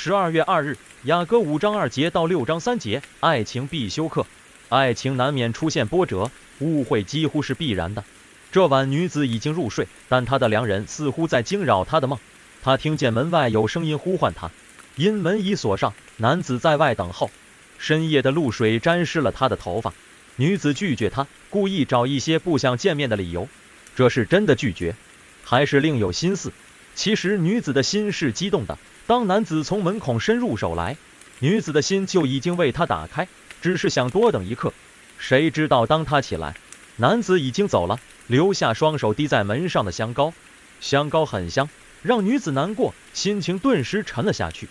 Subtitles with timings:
[0.00, 4.24] 十二月二日，雅歌五章二节到六章三节，爱情必修课。
[4.68, 8.04] 爱情难免出现波折，误会几乎是必然的。
[8.52, 12.16] 这晚女子已经入睡，但她的良人似乎在惊扰她的梦。
[12.62, 14.52] 她听见门外有声音呼唤她，
[14.94, 17.28] 因门已锁上，男子在外等候。
[17.76, 19.92] 深夜的露水沾湿了她的头发，
[20.36, 23.48] 女子拒绝他，故意找一些不想见面的理由。
[23.96, 24.94] 这是真的拒绝，
[25.42, 26.52] 还是另有心思？
[26.98, 28.76] 其实女子的心是激动的。
[29.06, 30.96] 当男子从门孔伸入手来，
[31.38, 33.28] 女子的心就已经为他打开，
[33.62, 34.72] 只是想多等一刻。
[35.16, 36.56] 谁知道当他起来，
[36.96, 40.34] 男子已经走了，留下双手滴在门上的香膏。
[40.80, 41.70] 香膏很香，
[42.02, 44.68] 让女子难过，心情顿时沉了下去。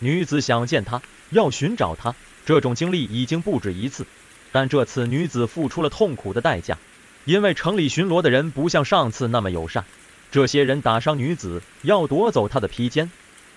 [0.00, 1.00] 女子想见他，
[1.30, 2.14] 要寻找他。
[2.44, 4.04] 这种经历已经不止一次，
[4.52, 6.76] 但这次女子付出了痛苦的代价，
[7.24, 9.86] 因为城里巡逻的人不像上次那么友善。
[10.30, 13.10] 这些人打伤女子，要夺走她的披肩。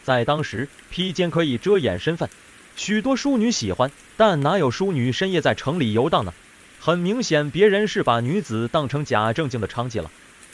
[0.04, 2.28] 在当时，披肩可以遮掩身份，
[2.76, 6.34] 许多淑女喜欢，但哪有淑女深夜在城里游荡呢？
[6.80, 10.10] 很明显，别人是把女子当成假正经的娼妓了。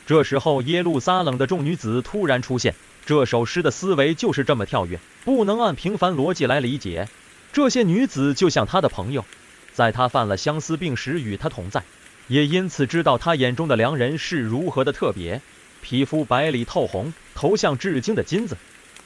[0.05, 7.07] 这时候，耶路撒冷的众女子突然出现，这首诗的思维就是这么跳跃，不能按平凡逻辑来理解。
[7.53, 9.23] 这些女子就像他的朋友，
[9.73, 11.81] 在他犯了相思病时与他同在，
[12.27, 15.41] 也因此知道他眼中的良人是如何的特别。
[15.81, 18.57] 皮肤白里透红，头像至精的金子，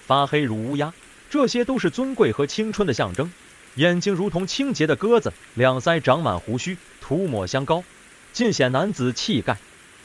[0.05, 0.93] 发黑如乌鸦，
[1.30, 3.31] 这些都是尊贵和青春的象征。
[3.75, 7.83] 眼睛如同清洁的鸽子，两腮长满胡须，涂抹香膏，
[8.31, 9.57] 尽显男子气概。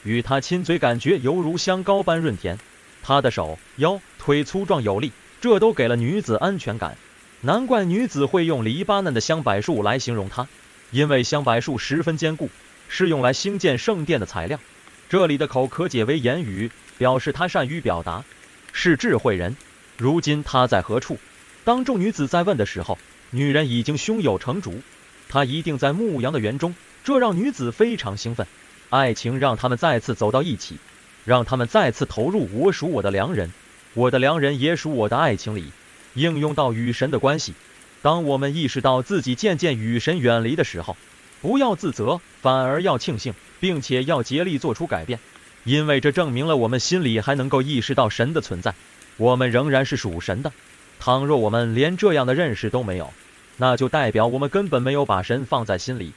[0.03, 2.57] 与他亲嘴，感觉犹如香膏般润甜。
[3.03, 5.11] 他的手、腰、腿粗壮有力，
[5.41, 6.97] 这都给了女子安全感。
[7.41, 10.47] 难怪女子会用黎巴嫩的香柏树来形容他，
[10.91, 12.49] 因为香柏树十分坚固，
[12.87, 14.59] 是用来兴建圣殿的材料。
[15.09, 18.23] 这里的口可解为言语，表示他善于表达，
[18.71, 19.57] 是智慧人。
[19.97, 21.17] 如今他在何处？
[21.63, 22.95] 当众女子在问的时候，
[23.31, 24.83] 女人已经胸有成竹，
[25.27, 26.75] 她一定在牧羊的园中。
[27.03, 28.45] 这让女子非常兴奋。
[28.91, 30.77] 爱情让他们再次走到一起，
[31.25, 33.51] 让他们再次投入我属我的良人，
[33.95, 35.71] 我的良人也属我的爱情里。
[36.13, 37.55] 应用到与神的关系。
[38.03, 40.95] 当我们意识到自己渐渐与神远离的时候，
[41.41, 45.19] 不要自责，反而要庆幸，并且要竭力做出改变，
[45.63, 48.73] 因为这证明了我们心里还能够意识到神的存在，
[49.17, 50.51] 我们仍然是属神的。
[50.99, 53.13] 倘若我们连这样的认识都没有，
[53.57, 56.13] 那就代表我们根本没有把神放在心里。